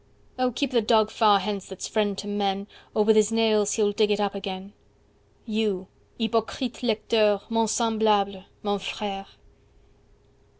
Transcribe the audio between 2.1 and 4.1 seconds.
to men, Or with his nails he'll dig